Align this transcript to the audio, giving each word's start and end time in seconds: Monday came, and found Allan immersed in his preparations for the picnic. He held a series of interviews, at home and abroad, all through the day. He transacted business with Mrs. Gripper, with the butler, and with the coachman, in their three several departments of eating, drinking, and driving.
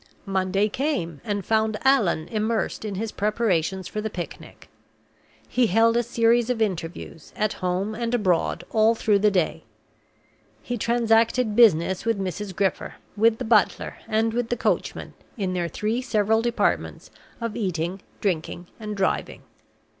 Monday 0.25 0.67
came, 0.67 1.21
and 1.23 1.45
found 1.45 1.77
Allan 1.83 2.27
immersed 2.29 2.83
in 2.83 2.95
his 2.95 3.11
preparations 3.11 3.87
for 3.87 4.01
the 4.01 4.09
picnic. 4.09 4.67
He 5.47 5.67
held 5.67 5.95
a 5.95 6.01
series 6.01 6.49
of 6.49 6.59
interviews, 6.59 7.31
at 7.35 7.53
home 7.61 7.93
and 7.93 8.11
abroad, 8.15 8.63
all 8.71 8.95
through 8.95 9.19
the 9.19 9.29
day. 9.29 9.63
He 10.63 10.75
transacted 10.75 11.55
business 11.55 12.03
with 12.03 12.17
Mrs. 12.19 12.55
Gripper, 12.55 12.95
with 13.15 13.37
the 13.37 13.45
butler, 13.45 13.97
and 14.07 14.33
with 14.33 14.49
the 14.49 14.57
coachman, 14.57 15.13
in 15.37 15.53
their 15.53 15.67
three 15.69 16.01
several 16.01 16.41
departments 16.41 17.11
of 17.39 17.55
eating, 17.55 18.01
drinking, 18.21 18.69
and 18.79 18.97
driving. 18.97 19.43